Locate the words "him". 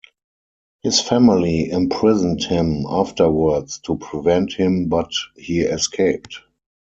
2.45-2.87, 4.51-4.87